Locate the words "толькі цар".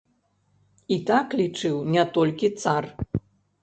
2.19-2.83